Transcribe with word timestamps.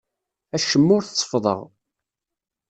Acemma 0.55 0.91
ur 0.97 1.03
t-seffḍeɣ. 1.03 1.59